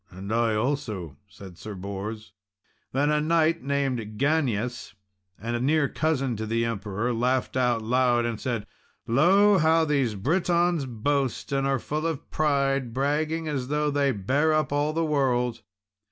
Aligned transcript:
"And 0.09 0.33
I 0.33 0.55
also," 0.55 1.17
said 1.27 1.59
Sir 1.59 1.75
Bors. 1.75 2.31
Then 2.91 3.11
a 3.11 3.21
knight 3.21 3.61
named 3.61 3.99
Ganius, 4.17 4.95
a 5.37 5.59
near 5.59 5.87
cousin 5.89 6.35
of 6.41 6.49
the 6.49 6.65
Emperor, 6.65 7.13
laughed 7.13 7.55
out 7.55 7.83
aloud, 7.83 8.25
and 8.25 8.41
said, 8.41 8.65
"Lo! 9.05 9.59
how 9.59 9.85
these 9.85 10.15
Britons 10.15 10.87
boast 10.87 11.51
and 11.51 11.67
are 11.67 11.77
full 11.77 12.07
of 12.07 12.31
pride, 12.31 12.95
bragging 12.95 13.47
as 13.47 13.67
though 13.67 13.91
they 13.91 14.11
bare 14.11 14.51
up 14.53 14.71
all 14.73 14.91
the 14.91 15.05
world!" 15.05 15.61